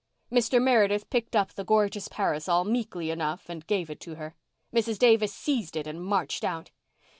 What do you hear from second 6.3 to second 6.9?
out.